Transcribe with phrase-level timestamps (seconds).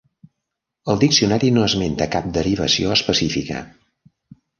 [0.93, 3.61] El diccionari no esmenta cap derivació específica.